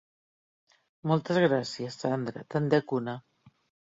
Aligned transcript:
Moltes 1.11 1.39
gràcies, 1.43 1.97
Sandra, 2.05 2.43
te'n 2.55 2.71
dec 2.73 2.95
una. 3.01 3.15